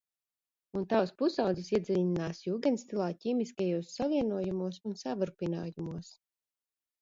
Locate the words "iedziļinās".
1.77-2.39